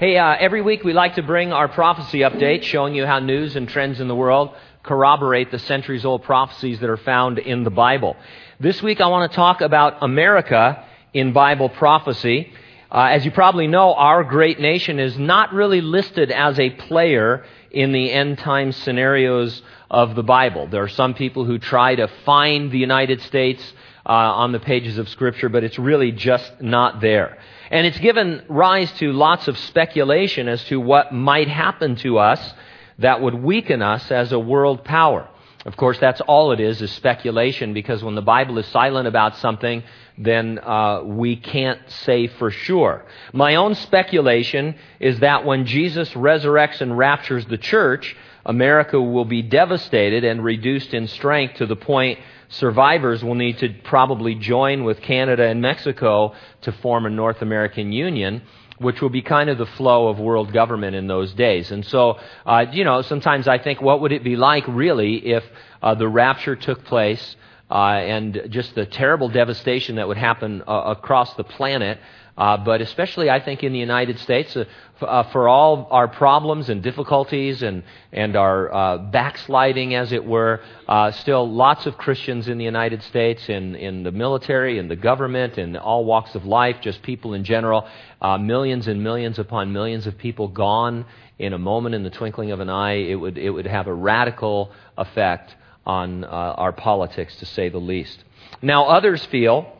Hey, 0.00 0.16
uh, 0.16 0.34
every 0.40 0.62
week 0.62 0.82
we 0.82 0.94
like 0.94 1.16
to 1.16 1.22
bring 1.22 1.52
our 1.52 1.68
prophecy 1.68 2.20
update 2.20 2.62
showing 2.62 2.94
you 2.94 3.04
how 3.04 3.18
news 3.18 3.54
and 3.54 3.68
trends 3.68 4.00
in 4.00 4.08
the 4.08 4.14
world 4.14 4.54
corroborate 4.82 5.50
the 5.50 5.58
centuries 5.58 6.06
old 6.06 6.22
prophecies 6.22 6.80
that 6.80 6.88
are 6.88 6.96
found 6.96 7.38
in 7.38 7.64
the 7.64 7.70
Bible. 7.70 8.16
This 8.58 8.82
week 8.82 9.02
I 9.02 9.08
want 9.08 9.30
to 9.30 9.36
talk 9.36 9.60
about 9.60 9.98
America 10.00 10.86
in 11.12 11.34
Bible 11.34 11.68
prophecy. 11.68 12.50
Uh, 12.90 13.08
as 13.10 13.26
you 13.26 13.30
probably 13.30 13.66
know, 13.66 13.92
our 13.92 14.24
great 14.24 14.58
nation 14.58 14.98
is 14.98 15.18
not 15.18 15.52
really 15.52 15.82
listed 15.82 16.30
as 16.30 16.58
a 16.58 16.70
player 16.70 17.44
in 17.70 17.92
the 17.92 18.10
end 18.10 18.38
time 18.38 18.72
scenarios 18.72 19.60
of 19.90 20.14
the 20.14 20.22
Bible. 20.22 20.66
There 20.66 20.82
are 20.82 20.88
some 20.88 21.12
people 21.12 21.44
who 21.44 21.58
try 21.58 21.94
to 21.96 22.08
find 22.24 22.70
the 22.70 22.78
United 22.78 23.20
States 23.20 23.62
uh, 24.06 24.12
on 24.12 24.52
the 24.52 24.60
pages 24.60 24.98
of 24.98 25.08
Scripture, 25.08 25.48
but 25.48 25.64
it's 25.64 25.78
really 25.78 26.12
just 26.12 26.60
not 26.60 27.00
there. 27.00 27.38
And 27.70 27.86
it's 27.86 27.98
given 27.98 28.42
rise 28.48 28.90
to 28.98 29.12
lots 29.12 29.48
of 29.48 29.58
speculation 29.58 30.48
as 30.48 30.64
to 30.64 30.80
what 30.80 31.12
might 31.12 31.48
happen 31.48 31.96
to 31.96 32.18
us 32.18 32.54
that 32.98 33.20
would 33.20 33.34
weaken 33.34 33.82
us 33.82 34.10
as 34.10 34.32
a 34.32 34.38
world 34.38 34.84
power. 34.84 35.28
Of 35.66 35.76
course, 35.76 35.98
that's 35.98 36.22
all 36.22 36.52
it 36.52 36.60
is, 36.60 36.80
is 36.80 36.90
speculation, 36.92 37.74
because 37.74 38.02
when 38.02 38.14
the 38.14 38.22
Bible 38.22 38.58
is 38.58 38.66
silent 38.66 39.06
about 39.06 39.36
something, 39.36 39.82
then 40.16 40.58
uh, 40.58 41.02
we 41.04 41.36
can't 41.36 41.80
say 41.90 42.28
for 42.28 42.50
sure. 42.50 43.04
My 43.34 43.56
own 43.56 43.74
speculation 43.74 44.76
is 45.00 45.20
that 45.20 45.44
when 45.44 45.66
Jesus 45.66 46.10
resurrects 46.12 46.80
and 46.80 46.96
raptures 46.96 47.44
the 47.44 47.58
church, 47.58 48.16
America 48.46 49.00
will 49.00 49.26
be 49.26 49.42
devastated 49.42 50.24
and 50.24 50.42
reduced 50.42 50.94
in 50.94 51.06
strength 51.08 51.56
to 51.56 51.66
the 51.66 51.76
point 51.76 52.18
survivors 52.48 53.22
will 53.22 53.34
need 53.34 53.58
to 53.58 53.72
probably 53.84 54.34
join 54.34 54.84
with 54.84 55.00
Canada 55.00 55.44
and 55.46 55.62
Mexico 55.62 56.34
to 56.62 56.72
form 56.72 57.06
a 57.06 57.10
North 57.10 57.42
American 57.42 57.92
Union 57.92 58.42
which 58.80 59.02
will 59.02 59.10
be 59.10 59.20
kind 59.20 59.50
of 59.50 59.58
the 59.58 59.66
flow 59.66 60.08
of 60.08 60.18
world 60.18 60.52
government 60.52 60.96
in 60.96 61.06
those 61.06 61.34
days. 61.34 61.70
And 61.70 61.84
so, 61.84 62.18
uh, 62.46 62.64
you 62.72 62.82
know, 62.82 63.02
sometimes 63.02 63.46
I 63.46 63.58
think, 63.58 63.82
what 63.82 64.00
would 64.00 64.12
it 64.12 64.24
be 64.24 64.36
like 64.36 64.64
really 64.66 65.16
if 65.16 65.44
uh, 65.82 65.94
the 65.94 66.08
rapture 66.08 66.56
took 66.56 66.82
place 66.84 67.36
uh, 67.70 67.74
and 67.74 68.46
just 68.48 68.74
the 68.74 68.86
terrible 68.86 69.28
devastation 69.28 69.96
that 69.96 70.08
would 70.08 70.16
happen 70.16 70.62
uh, 70.66 70.94
across 70.96 71.34
the 71.34 71.44
planet 71.44 71.98
uh, 72.40 72.56
but 72.56 72.80
especially, 72.80 73.28
I 73.28 73.38
think, 73.38 73.62
in 73.62 73.74
the 73.74 73.78
United 73.78 74.18
States, 74.18 74.56
uh, 74.56 74.64
uh, 75.02 75.24
for 75.24 75.46
all 75.46 75.88
our 75.90 76.08
problems 76.08 76.70
and 76.70 76.82
difficulties 76.82 77.62
and, 77.62 77.82
and 78.12 78.34
our 78.34 78.72
uh, 78.72 78.96
backsliding, 78.96 79.94
as 79.94 80.10
it 80.10 80.24
were, 80.24 80.62
uh, 80.88 81.10
still 81.10 81.46
lots 81.46 81.84
of 81.84 81.98
Christians 81.98 82.48
in 82.48 82.56
the 82.56 82.64
United 82.64 83.02
States, 83.02 83.50
in, 83.50 83.74
in 83.74 84.04
the 84.04 84.10
military, 84.10 84.78
in 84.78 84.88
the 84.88 84.96
government, 84.96 85.58
in 85.58 85.76
all 85.76 86.06
walks 86.06 86.34
of 86.34 86.46
life, 86.46 86.76
just 86.80 87.02
people 87.02 87.34
in 87.34 87.44
general. 87.44 87.86
Uh, 88.22 88.38
millions 88.38 88.88
and 88.88 89.04
millions 89.04 89.38
upon 89.38 89.70
millions 89.70 90.06
of 90.06 90.16
people 90.16 90.48
gone 90.48 91.04
in 91.38 91.52
a 91.52 91.58
moment, 91.58 91.94
in 91.94 92.04
the 92.04 92.10
twinkling 92.10 92.52
of 92.52 92.60
an 92.60 92.70
eye. 92.70 92.94
It 92.94 93.16
would, 93.16 93.36
it 93.36 93.50
would 93.50 93.66
have 93.66 93.86
a 93.86 93.94
radical 93.94 94.72
effect 94.96 95.54
on 95.84 96.24
our 96.24 96.72
politics, 96.72 97.36
to 97.36 97.46
say 97.46 97.68
the 97.68 97.78
least. 97.78 98.24
Now, 98.62 98.86
others 98.86 99.24
feel 99.26 99.76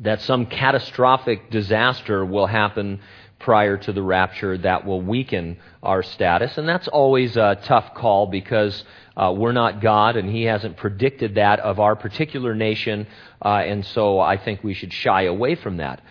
that 0.00 0.20
some 0.22 0.46
catastrophic 0.46 1.50
disaster 1.50 2.24
will 2.24 2.46
happen 2.46 3.00
prior 3.38 3.76
to 3.76 3.92
the 3.92 4.02
rapture 4.02 4.56
that 4.56 4.86
will 4.86 5.02
weaken 5.02 5.58
our 5.82 6.02
status. 6.02 6.56
And 6.56 6.68
that's 6.68 6.88
always 6.88 7.36
a 7.36 7.58
tough 7.64 7.94
call 7.94 8.26
because 8.26 8.84
uh, 9.16 9.34
we're 9.36 9.52
not 9.52 9.82
God 9.82 10.16
and 10.16 10.30
He 10.30 10.44
hasn't 10.44 10.78
predicted 10.78 11.34
that 11.34 11.60
of 11.60 11.78
our 11.78 11.94
particular 11.94 12.54
nation. 12.54 13.06
Uh, 13.44 13.62
and 13.66 13.84
so 13.84 14.18
I 14.18 14.38
think 14.38 14.64
we 14.64 14.74
should 14.74 14.92
shy 14.92 15.22
away 15.24 15.56
from 15.56 15.76
that. 15.76 16.02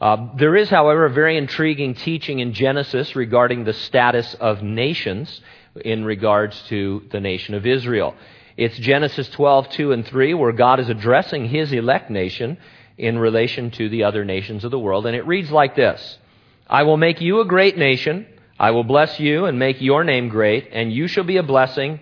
Uh, 0.00 0.34
there 0.36 0.56
is, 0.56 0.68
however, 0.68 1.04
a 1.04 1.10
very 1.10 1.36
intriguing 1.36 1.94
teaching 1.94 2.40
in 2.40 2.54
Genesis 2.54 3.14
regarding 3.14 3.64
the 3.64 3.72
status 3.72 4.34
of 4.34 4.62
nations 4.62 5.40
in 5.84 6.04
regards 6.04 6.60
to 6.62 7.06
the 7.10 7.20
nation 7.20 7.54
of 7.54 7.66
Israel. 7.66 8.14
It's 8.56 8.76
Genesis 8.78 9.28
12, 9.28 9.70
2 9.70 9.92
and 9.92 10.06
3, 10.06 10.34
where 10.34 10.52
God 10.52 10.80
is 10.80 10.88
addressing 10.88 11.48
His 11.48 11.72
elect 11.72 12.10
nation 12.10 12.58
in 13.00 13.18
relation 13.18 13.70
to 13.72 13.88
the 13.88 14.04
other 14.04 14.24
nations 14.24 14.64
of 14.64 14.70
the 14.70 14.78
world. 14.78 15.06
And 15.06 15.16
it 15.16 15.26
reads 15.26 15.50
like 15.50 15.74
this 15.74 16.18
I 16.68 16.84
will 16.84 16.96
make 16.96 17.20
you 17.20 17.40
a 17.40 17.46
great 17.46 17.76
nation. 17.76 18.26
I 18.58 18.72
will 18.72 18.84
bless 18.84 19.18
you 19.18 19.46
and 19.46 19.58
make 19.58 19.80
your 19.80 20.04
name 20.04 20.28
great, 20.28 20.68
and 20.72 20.92
you 20.92 21.08
shall 21.08 21.24
be 21.24 21.38
a 21.38 21.42
blessing. 21.42 22.00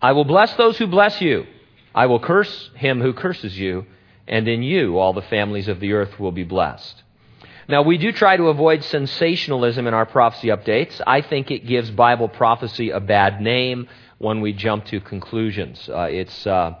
I 0.00 0.12
will 0.12 0.24
bless 0.24 0.54
those 0.54 0.78
who 0.78 0.86
bless 0.86 1.20
you. 1.20 1.46
I 1.94 2.06
will 2.06 2.18
curse 2.18 2.70
him 2.74 3.00
who 3.00 3.12
curses 3.12 3.58
you, 3.58 3.84
and 4.26 4.48
in 4.48 4.62
you 4.62 4.98
all 4.98 5.12
the 5.12 5.22
families 5.22 5.68
of 5.68 5.80
the 5.80 5.92
earth 5.92 6.18
will 6.18 6.32
be 6.32 6.44
blessed. 6.44 7.02
Now, 7.68 7.82
we 7.82 7.98
do 7.98 8.10
try 8.10 8.36
to 8.36 8.48
avoid 8.48 8.82
sensationalism 8.84 9.86
in 9.86 9.94
our 9.94 10.06
prophecy 10.06 10.48
updates. 10.48 11.00
I 11.06 11.20
think 11.20 11.50
it 11.50 11.66
gives 11.66 11.90
Bible 11.90 12.28
prophecy 12.28 12.90
a 12.90 12.98
bad 12.98 13.40
name 13.40 13.88
when 14.18 14.40
we 14.40 14.52
jump 14.52 14.86
to 14.86 15.00
conclusions. 15.00 15.88
Uh, 15.88 16.08
it's, 16.10 16.46
uh, 16.46 16.74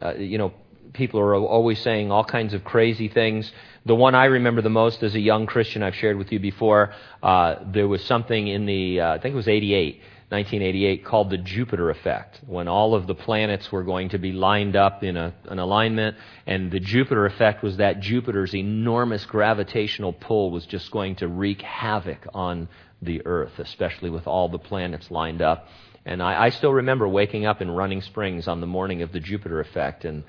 uh, 0.00 0.14
you 0.14 0.38
know, 0.38 0.52
people 0.92 1.20
are 1.20 1.34
always 1.34 1.80
saying 1.80 2.10
all 2.10 2.24
kinds 2.24 2.54
of 2.54 2.64
crazy 2.64 3.08
things. 3.08 3.50
The 3.84 3.94
one 3.94 4.14
I 4.14 4.26
remember 4.26 4.62
the 4.62 4.70
most 4.70 5.02
as 5.02 5.14
a 5.14 5.20
young 5.20 5.46
Christian, 5.46 5.82
I've 5.82 5.94
shared 5.94 6.16
with 6.16 6.30
you 6.32 6.38
before, 6.38 6.94
uh, 7.22 7.56
there 7.66 7.88
was 7.88 8.04
something 8.04 8.46
in 8.46 8.66
the, 8.66 9.00
uh, 9.00 9.14
I 9.14 9.18
think 9.18 9.32
it 9.32 9.36
was 9.36 9.48
88, 9.48 9.96
1988, 10.28 11.04
called 11.04 11.30
the 11.30 11.38
Jupiter 11.38 11.90
effect, 11.90 12.40
when 12.46 12.68
all 12.68 12.94
of 12.94 13.06
the 13.06 13.14
planets 13.14 13.72
were 13.72 13.82
going 13.82 14.10
to 14.10 14.18
be 14.18 14.32
lined 14.32 14.76
up 14.76 15.02
in 15.02 15.16
a, 15.16 15.34
an 15.46 15.58
alignment. 15.58 16.16
And 16.46 16.70
the 16.70 16.80
Jupiter 16.80 17.26
effect 17.26 17.62
was 17.62 17.78
that 17.78 18.00
Jupiter's 18.00 18.54
enormous 18.54 19.26
gravitational 19.26 20.12
pull 20.12 20.50
was 20.50 20.64
just 20.66 20.90
going 20.90 21.16
to 21.16 21.28
wreak 21.28 21.62
havoc 21.62 22.26
on 22.34 22.68
the 23.02 23.26
Earth, 23.26 23.58
especially 23.58 24.10
with 24.10 24.26
all 24.26 24.48
the 24.48 24.58
planets 24.58 25.10
lined 25.10 25.42
up. 25.42 25.66
And 26.04 26.22
I, 26.22 26.44
I 26.44 26.48
still 26.50 26.72
remember 26.72 27.08
waking 27.08 27.46
up 27.46 27.60
in 27.60 27.70
Running 27.70 28.00
Springs 28.00 28.48
on 28.48 28.60
the 28.60 28.66
morning 28.66 29.02
of 29.02 29.12
the 29.12 29.20
Jupiter 29.20 29.60
effect 29.60 30.04
and 30.04 30.24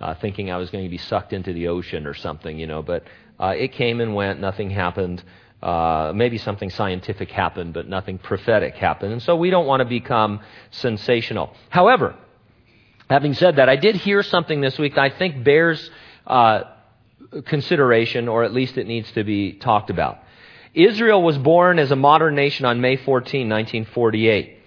uh, 0.00 0.14
thinking 0.14 0.50
I 0.50 0.56
was 0.56 0.70
going 0.70 0.84
to 0.84 0.90
be 0.90 0.98
sucked 0.98 1.32
into 1.32 1.52
the 1.52 1.68
ocean 1.68 2.06
or 2.06 2.14
something, 2.14 2.58
you 2.58 2.66
know. 2.66 2.82
But 2.82 3.04
uh, 3.38 3.54
it 3.56 3.72
came 3.72 4.00
and 4.00 4.14
went, 4.14 4.40
nothing 4.40 4.70
happened. 4.70 5.22
Uh, 5.62 6.12
maybe 6.14 6.38
something 6.38 6.70
scientific 6.70 7.30
happened, 7.30 7.74
but 7.74 7.88
nothing 7.88 8.18
prophetic 8.18 8.74
happened. 8.74 9.12
And 9.12 9.22
so 9.22 9.34
we 9.34 9.50
don't 9.50 9.66
want 9.66 9.80
to 9.80 9.86
become 9.86 10.40
sensational. 10.70 11.52
However, 11.68 12.14
having 13.10 13.34
said 13.34 13.56
that, 13.56 13.68
I 13.68 13.76
did 13.76 13.96
hear 13.96 14.22
something 14.22 14.60
this 14.60 14.78
week 14.78 14.94
that 14.94 15.02
I 15.02 15.10
think 15.10 15.42
bears 15.42 15.90
uh, 16.26 16.62
consideration, 17.46 18.28
or 18.28 18.44
at 18.44 18.52
least 18.52 18.78
it 18.78 18.86
needs 18.86 19.10
to 19.12 19.24
be 19.24 19.54
talked 19.54 19.90
about. 19.90 20.18
Israel 20.74 21.22
was 21.22 21.36
born 21.36 21.80
as 21.80 21.90
a 21.90 21.96
modern 21.96 22.36
nation 22.36 22.64
on 22.64 22.80
May 22.80 22.96
14, 22.96 23.48
1948 23.48 24.57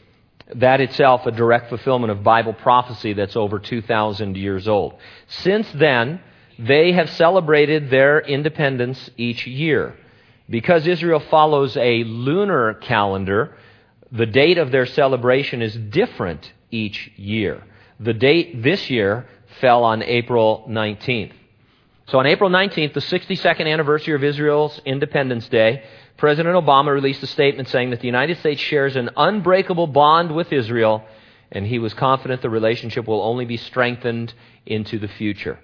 that 0.56 0.82
itself 0.82 1.26
a 1.26 1.32
direct 1.32 1.70
fulfillment 1.70 2.12
of 2.12 2.24
Bible 2.24 2.54
prophecy 2.54 3.14
that's 3.14 3.36
over 3.36 3.60
2,000 3.60 4.36
years 4.38 4.68
old. 4.68 4.96
Since 5.28 5.72
then, 5.74 6.22
they 6.60 6.92
have 6.92 7.10
celebrated 7.10 7.90
their 7.90 8.20
independence 8.20 9.10
each 9.18 9.48
year. 9.48 9.96
Because 10.50 10.86
Israel 10.86 11.20
follows 11.20 11.78
a 11.78 12.04
lunar 12.04 12.74
calendar, 12.74 13.56
the 14.12 14.26
date 14.26 14.58
of 14.58 14.72
their 14.72 14.86
celebration 14.86 15.62
is 15.62 15.76
different 15.76 16.52
each 16.70 17.12
year. 17.16 17.64
The 18.00 18.14
date 18.14 18.62
this 18.62 18.90
year 18.90 19.28
fell 19.62 19.84
on 19.84 20.04
April 20.04 20.66
19th. 20.70 21.34
So 22.12 22.20
on 22.20 22.28
April 22.28 22.50
19th, 22.50 22.92
the 22.92 23.00
62nd 23.00 23.72
anniversary 23.72 24.14
of 24.16 24.22
Israel's 24.22 24.82
Independence 24.84 25.48
Day, 25.48 25.86
President 26.18 26.58
Obama 26.58 26.94
released 26.94 27.24
a 27.24 27.28
statement 27.28 27.70
saying 27.70 27.92
that 27.92 28.02
the 28.02 28.06
United 28.06 28.38
States 28.40 28.60
shares 28.60 28.98
an 28.98 29.12
unbreakable 29.16 29.88
bond 29.88 30.36
with 30.36 30.52
Israel, 30.52 31.06
and 31.54 31.66
he 31.66 31.80
was 31.80 31.94
confident 31.94 32.42
the 32.42 32.50
relationship 32.50 33.08
will 33.08 33.22
only 33.22 33.46
be 33.46 33.56
strengthened 33.56 34.34
into 34.66 35.00
the 35.00 35.08
future. 35.08 35.58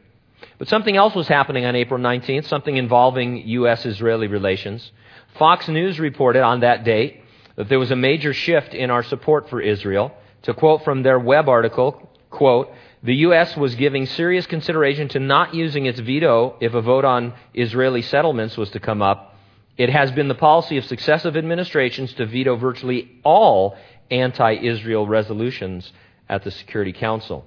But 0.57 0.69
something 0.69 0.95
else 0.95 1.13
was 1.13 1.27
happening 1.27 1.65
on 1.65 1.75
April 1.75 1.99
19th, 1.99 2.45
something 2.45 2.77
involving 2.77 3.45
U.S. 3.59 3.85
Israeli 3.85 4.27
relations. 4.27 4.89
Fox 5.37 5.67
News 5.67 5.99
reported 5.99 6.43
on 6.43 6.61
that 6.61 6.85
date 6.85 7.23
that 7.57 7.67
there 7.67 7.77
was 7.77 7.91
a 7.91 7.97
major 7.97 8.31
shift 8.31 8.73
in 8.73 8.89
our 8.89 9.03
support 9.03 9.49
for 9.49 9.59
Israel. 9.59 10.13
To 10.43 10.53
quote 10.53 10.85
from 10.85 11.03
their 11.03 11.19
web 11.19 11.49
article, 11.49 12.09
quote, 12.29 12.71
the 13.03 13.15
U.S. 13.15 13.55
was 13.55 13.75
giving 13.75 14.05
serious 14.05 14.45
consideration 14.45 15.07
to 15.09 15.19
not 15.19 15.53
using 15.53 15.85
its 15.85 15.99
veto 15.99 16.55
if 16.59 16.73
a 16.73 16.81
vote 16.81 17.05
on 17.05 17.33
Israeli 17.53 18.01
settlements 18.01 18.57
was 18.57 18.71
to 18.71 18.79
come 18.79 19.01
up 19.01 19.35
it 19.77 19.91
has 19.91 20.11
been 20.11 20.27
the 20.27 20.35
policy 20.35 20.77
of 20.77 20.85
successive 20.85 21.37
administrations 21.37 22.11
to 22.13 22.25
veto 22.25 22.55
virtually 22.55 23.11
all 23.23 23.77
anti 24.09 24.53
Israel 24.53 25.07
resolutions 25.07 25.93
at 26.27 26.43
the 26.43 26.51
Security 26.51 26.93
Council. 26.93 27.45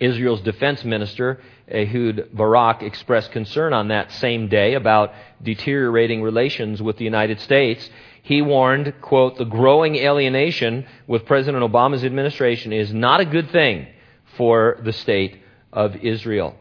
Israel's 0.00 0.40
defense 0.40 0.82
minister, 0.84 1.40
Ehud 1.70 2.30
Barak, 2.32 2.82
expressed 2.82 3.30
concern 3.30 3.74
on 3.74 3.88
that 3.88 4.10
same 4.12 4.48
day 4.48 4.74
about 4.74 5.12
deteriorating 5.42 6.22
relations 6.22 6.82
with 6.82 6.96
the 6.96 7.04
United 7.04 7.38
States. 7.40 7.88
He 8.22 8.40
warned, 8.40 8.94
quote, 9.02 9.36
the 9.36 9.44
growing 9.44 9.96
alienation 9.96 10.86
with 11.06 11.26
President 11.26 11.62
Obama's 11.62 12.04
administration 12.04 12.72
is 12.72 12.92
not 12.92 13.20
a 13.20 13.26
good 13.26 13.50
thing 13.50 13.86
for 14.36 14.78
the 14.82 14.92
state 14.92 15.40
of 15.72 15.96
Israel. 15.96 16.54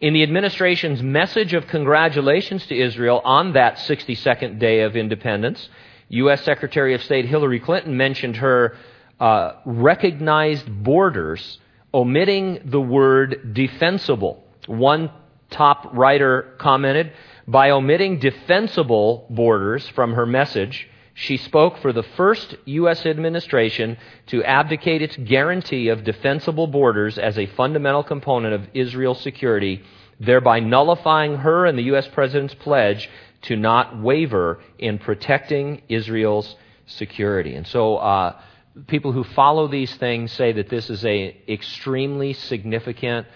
In 0.00 0.14
the 0.14 0.22
administration's 0.22 1.02
message 1.02 1.54
of 1.54 1.68
congratulations 1.68 2.66
to 2.66 2.76
Israel 2.76 3.20
on 3.24 3.52
that 3.52 3.76
62nd 3.76 4.58
day 4.58 4.80
of 4.80 4.96
independence, 4.96 5.68
U.S. 6.08 6.42
Secretary 6.44 6.94
of 6.94 7.02
State 7.02 7.26
Hillary 7.26 7.60
Clinton 7.60 7.96
mentioned 7.96 8.36
her 8.36 8.76
uh, 9.20 9.52
recognized 9.64 10.66
borders, 10.82 11.58
omitting 11.94 12.62
the 12.64 12.80
word 12.80 13.54
defensible. 13.54 14.42
One 14.66 15.10
top 15.50 15.90
writer 15.92 16.54
commented, 16.58 17.12
by 17.46 17.70
omitting 17.70 18.18
defensible 18.18 19.26
borders 19.30 19.88
from 19.90 20.14
her 20.14 20.26
message, 20.26 20.88
she 21.14 21.36
spoke 21.36 21.78
for 21.78 21.92
the 21.92 22.02
first 22.02 22.56
U.S. 22.64 23.04
administration 23.04 23.98
to 24.28 24.42
abdicate 24.44 25.02
its 25.02 25.16
guarantee 25.16 25.88
of 25.88 26.04
defensible 26.04 26.66
borders 26.66 27.18
as 27.18 27.38
a 27.38 27.46
fundamental 27.46 28.02
component 28.02 28.54
of 28.54 28.68
Israel's 28.72 29.20
security, 29.20 29.82
thereby 30.18 30.60
nullifying 30.60 31.36
her 31.36 31.66
and 31.66 31.78
the 31.78 31.84
U.S. 31.84 32.08
President's 32.08 32.54
pledge 32.54 33.10
to 33.42 33.56
not 33.56 34.00
waver 34.00 34.60
in 34.78 34.98
protecting 34.98 35.82
Israel's 35.88 36.56
security. 36.86 37.54
And 37.56 37.66
so, 37.66 37.96
uh, 37.96 38.40
people 38.86 39.12
who 39.12 39.24
follow 39.24 39.68
these 39.68 39.94
things 39.96 40.32
say 40.32 40.52
that 40.52 40.70
this 40.70 40.88
is 40.88 41.04
a 41.04 41.36
extremely 41.48 42.32
significant 42.32 43.26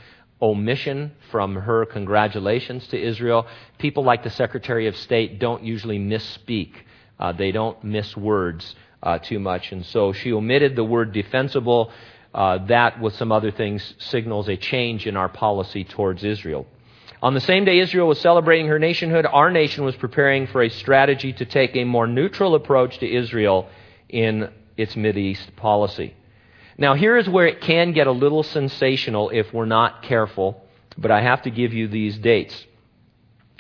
omission 0.41 1.13
from 1.31 1.55
her 1.55 1.85
congratulations 1.87 2.87
to 2.89 3.01
Israel. 3.01 3.47
People 3.79 4.05
like 4.05 4.23
the 4.23 4.31
Secretary 4.31 4.87
of 4.87 4.97
State 4.97 5.39
don't 5.39 5.63
usually 5.63 5.99
misspeak. 5.99 6.73
Uh, 7.19 7.33
they 7.33 7.53
don't 7.53 7.83
miss 7.83 8.17
words 8.17 8.75
uh, 9.03 9.19
too 9.19 9.39
much. 9.39 9.73
And 9.73 9.85
so 9.87 10.13
she 10.13 10.33
omitted 10.33 10.77
the 10.77 10.85
word 10.85 11.13
defensible. 11.13 11.91
Uh, 12.35 12.59
that, 12.67 13.01
with 13.01 13.15
some 13.15 13.33
other 13.33 13.51
things, 13.51 13.95
signals 13.99 14.49
a 14.49 14.57
change 14.57 15.07
in 15.07 15.17
our 15.17 15.29
policy 15.29 15.85
towards 15.85 16.23
Israel. 16.23 16.67
On 17.23 17.33
the 17.33 17.41
same 17.41 17.65
day 17.65 17.79
Israel 17.79 18.09
was 18.09 18.21
celebrating 18.21 18.67
her 18.67 18.79
nationhood, 18.79 19.25
our 19.25 19.51
nation 19.51 19.85
was 19.85 19.97
preparing 19.97 20.47
for 20.47 20.63
a 20.63 20.69
strategy 20.69 21.33
to 21.33 21.47
take 21.47 21.75
a 21.75 21.85
more 21.85 22.07
neutral 22.07 22.55
approach 22.55 22.99
to 22.99 23.11
Israel 23.11 23.69
in 24.09 24.51
its 24.77 24.97
East 24.97 25.57
policy. 25.57 26.15
Now, 26.79 26.95
here 26.95 27.17
is 27.17 27.27
where 27.27 27.47
it 27.47 27.63
can 27.63 27.93
get 27.93 28.07
a 28.07 28.13
little 28.13 28.43
sensational 28.43 29.31
if 29.31 29.53
we're 29.55 29.65
not 29.65 30.03
careful, 30.03 30.63
but 30.99 31.11
I 31.11 31.23
have 31.23 31.43
to 31.43 31.51
give 31.51 31.73
you 31.73 31.89
these 31.89 32.19
dates. 32.19 32.67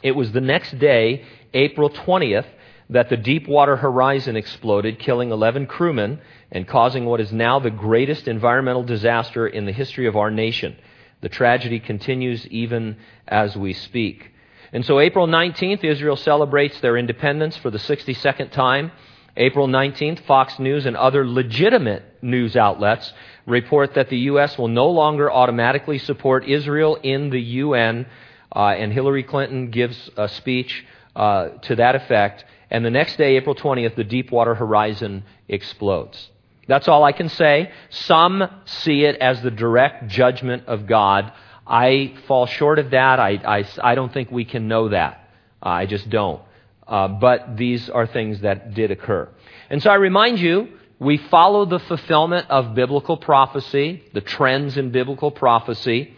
It 0.02 0.12
was 0.12 0.32
the 0.32 0.42
next 0.42 0.78
day, 0.78 1.24
April 1.54 1.88
20th, 1.88 2.46
that 2.90 3.08
the 3.08 3.16
Deepwater 3.16 3.76
Horizon 3.76 4.36
exploded, 4.36 4.98
killing 4.98 5.30
11 5.30 5.66
crewmen 5.66 6.20
and 6.52 6.68
causing 6.68 7.04
what 7.04 7.20
is 7.20 7.32
now 7.32 7.58
the 7.58 7.70
greatest 7.70 8.28
environmental 8.28 8.84
disaster 8.84 9.46
in 9.46 9.66
the 9.66 9.72
history 9.72 10.06
of 10.06 10.16
our 10.16 10.30
nation. 10.30 10.76
The 11.20 11.28
tragedy 11.28 11.80
continues 11.80 12.46
even 12.48 12.98
as 13.26 13.56
we 13.56 13.72
speak. 13.72 14.32
And 14.72 14.84
so, 14.84 15.00
April 15.00 15.26
19th, 15.26 15.84
Israel 15.84 16.16
celebrates 16.16 16.80
their 16.80 16.96
independence 16.96 17.56
for 17.56 17.70
the 17.70 17.78
62nd 17.78 18.50
time. 18.50 18.92
April 19.36 19.68
19th, 19.68 20.20
Fox 20.20 20.58
News 20.58 20.86
and 20.86 20.96
other 20.96 21.26
legitimate 21.26 22.02
news 22.22 22.56
outlets 22.56 23.12
report 23.46 23.94
that 23.94 24.08
the 24.08 24.18
U.S. 24.30 24.56
will 24.56 24.68
no 24.68 24.88
longer 24.88 25.30
automatically 25.30 25.98
support 25.98 26.48
Israel 26.48 26.96
in 26.96 27.30
the 27.30 27.40
UN, 27.40 28.06
uh, 28.54 28.68
and 28.68 28.92
Hillary 28.92 29.22
Clinton 29.22 29.70
gives 29.70 30.10
a 30.16 30.28
speech 30.28 30.84
uh, 31.14 31.48
to 31.62 31.76
that 31.76 31.94
effect. 31.94 32.44
And 32.70 32.84
the 32.84 32.90
next 32.90 33.16
day, 33.16 33.36
April 33.36 33.54
20th, 33.54 33.94
the 33.94 34.04
Deepwater 34.04 34.54
Horizon 34.54 35.24
explodes. 35.48 36.30
That's 36.68 36.88
all 36.88 37.04
I 37.04 37.12
can 37.12 37.28
say. 37.28 37.70
Some 37.90 38.42
see 38.64 39.04
it 39.04 39.16
as 39.16 39.40
the 39.42 39.50
direct 39.50 40.08
judgment 40.08 40.64
of 40.66 40.86
God. 40.86 41.32
I 41.66 42.14
fall 42.26 42.46
short 42.46 42.78
of 42.78 42.90
that. 42.90 43.20
I, 43.20 43.40
I, 43.44 43.64
I 43.82 43.94
don't 43.94 44.12
think 44.12 44.30
we 44.30 44.44
can 44.44 44.66
know 44.68 44.88
that. 44.88 45.30
I 45.62 45.86
just 45.86 46.08
don't. 46.10 46.42
Uh, 46.86 47.08
but 47.08 47.56
these 47.56 47.88
are 47.90 48.06
things 48.06 48.40
that 48.40 48.74
did 48.74 48.90
occur. 48.90 49.28
And 49.70 49.82
so 49.82 49.90
I 49.90 49.94
remind 49.94 50.38
you, 50.38 50.68
we 50.98 51.18
follow 51.18 51.66
the 51.66 51.78
fulfillment 51.80 52.48
of 52.48 52.74
biblical 52.74 53.16
prophecy, 53.16 54.02
the 54.14 54.20
trends 54.20 54.76
in 54.76 54.90
biblical 54.90 55.30
prophecy, 55.30 56.14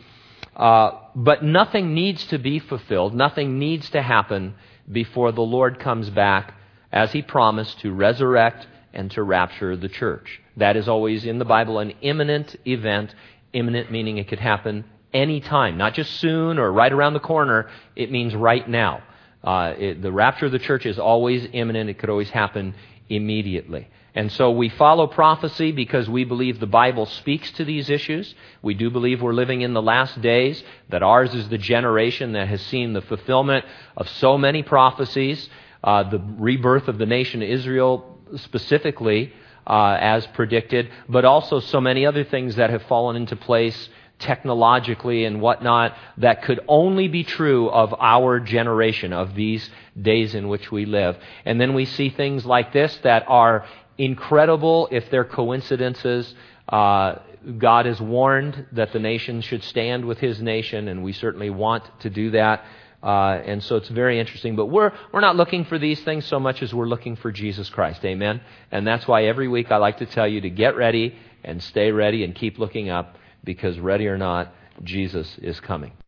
uh, 0.54 0.90
but 1.14 1.42
nothing 1.42 1.94
needs 1.94 2.24
to 2.26 2.38
be 2.38 2.58
fulfilled, 2.58 3.14
nothing 3.14 3.58
needs 3.58 3.90
to 3.90 4.02
happen 4.02 4.54
before 4.90 5.32
the 5.32 5.42
Lord 5.42 5.78
comes 5.78 6.10
back 6.10 6.54
as 6.92 7.12
he 7.12 7.22
promised 7.22 7.80
to 7.80 7.92
resurrect 7.92 8.66
and 8.92 9.10
to 9.12 9.22
rapture 9.22 9.76
the 9.76 9.88
church. 9.88 10.40
That 10.56 10.76
is 10.76 10.88
always 10.88 11.24
in 11.24 11.38
the 11.38 11.44
Bible 11.44 11.78
an 11.78 11.92
imminent 12.00 12.56
event, 12.66 13.14
imminent 13.52 13.90
meaning 13.90 14.18
it 14.18 14.28
could 14.28 14.40
happen 14.40 14.84
any 15.12 15.40
time, 15.40 15.76
not 15.76 15.94
just 15.94 16.12
soon 16.20 16.58
or 16.58 16.72
right 16.72 16.92
around 16.92 17.14
the 17.14 17.20
corner. 17.20 17.70
It 17.96 18.10
means 18.10 18.34
right 18.34 18.68
now. 18.68 19.02
Uh, 19.42 19.74
it, 19.78 20.02
the 20.02 20.12
rapture 20.12 20.46
of 20.46 20.52
the 20.52 20.58
church 20.58 20.84
is 20.84 20.98
always 20.98 21.46
imminent. 21.52 21.88
It 21.88 21.98
could 21.98 22.10
always 22.10 22.30
happen 22.30 22.74
immediately. 23.08 23.88
And 24.14 24.32
so 24.32 24.50
we 24.50 24.68
follow 24.68 25.06
prophecy 25.06 25.70
because 25.70 26.08
we 26.08 26.24
believe 26.24 26.58
the 26.58 26.66
Bible 26.66 27.06
speaks 27.06 27.50
to 27.52 27.64
these 27.64 27.90
issues. 27.90 28.34
We 28.62 28.74
do 28.74 28.90
believe 28.90 29.22
we're 29.22 29.32
living 29.32 29.60
in 29.60 29.74
the 29.74 29.82
last 29.82 30.20
days, 30.20 30.62
that 30.88 31.02
ours 31.02 31.34
is 31.34 31.48
the 31.48 31.58
generation 31.58 32.32
that 32.32 32.48
has 32.48 32.62
seen 32.62 32.94
the 32.94 33.02
fulfillment 33.02 33.64
of 33.96 34.08
so 34.08 34.38
many 34.38 34.62
prophecies, 34.62 35.48
uh, 35.84 36.04
the 36.04 36.18
rebirth 36.38 36.88
of 36.88 36.98
the 36.98 37.06
nation 37.06 37.42
Israel 37.42 38.18
specifically, 38.36 39.32
uh, 39.66 39.96
as 40.00 40.26
predicted, 40.28 40.90
but 41.08 41.24
also 41.24 41.60
so 41.60 41.80
many 41.80 42.06
other 42.06 42.24
things 42.24 42.56
that 42.56 42.70
have 42.70 42.82
fallen 42.84 43.16
into 43.16 43.36
place 43.36 43.88
technologically 44.18 45.24
and 45.24 45.40
whatnot 45.40 45.96
that 46.16 46.42
could 46.42 46.60
only 46.66 47.06
be 47.08 47.22
true 47.22 47.70
of 47.70 47.94
our 48.00 48.40
generation, 48.40 49.12
of 49.12 49.34
these 49.34 49.70
days 50.00 50.34
in 50.34 50.48
which 50.48 50.72
we 50.72 50.86
live. 50.86 51.16
And 51.44 51.60
then 51.60 51.74
we 51.74 51.84
see 51.84 52.10
things 52.10 52.44
like 52.44 52.72
this 52.72 52.96
that 53.04 53.24
are 53.28 53.66
incredible 53.98 54.88
if 54.90 55.10
they're 55.10 55.24
coincidences. 55.24 56.34
Uh, 56.68 57.16
God 57.58 57.86
has 57.86 58.00
warned 58.00 58.66
that 58.72 58.92
the 58.92 58.98
nation 58.98 59.40
should 59.40 59.62
stand 59.62 60.04
with 60.04 60.18
his 60.18 60.40
nation, 60.40 60.88
and 60.88 61.02
we 61.02 61.12
certainly 61.12 61.50
want 61.50 61.84
to 62.00 62.10
do 62.10 62.30
that. 62.32 62.64
Uh, 63.02 63.40
and 63.44 63.62
so 63.62 63.76
it's 63.76 63.88
very 63.88 64.18
interesting. 64.18 64.56
But 64.56 64.66
we're, 64.66 64.92
we're 65.12 65.20
not 65.20 65.36
looking 65.36 65.64
for 65.64 65.78
these 65.78 66.02
things 66.02 66.24
so 66.26 66.40
much 66.40 66.62
as 66.62 66.74
we're 66.74 66.88
looking 66.88 67.16
for 67.16 67.30
Jesus 67.30 67.68
Christ. 67.70 68.04
Amen? 68.04 68.40
And 68.72 68.86
that's 68.86 69.06
why 69.06 69.24
every 69.24 69.48
week 69.48 69.70
I 69.70 69.76
like 69.76 69.98
to 69.98 70.06
tell 70.06 70.26
you 70.26 70.40
to 70.40 70.50
get 70.50 70.76
ready 70.76 71.14
and 71.44 71.62
stay 71.62 71.92
ready 71.92 72.24
and 72.24 72.34
keep 72.34 72.58
looking 72.58 72.90
up 72.90 73.16
because 73.44 73.78
ready 73.78 74.08
or 74.08 74.18
not, 74.18 74.52
Jesus 74.82 75.38
is 75.38 75.60
coming. 75.60 75.92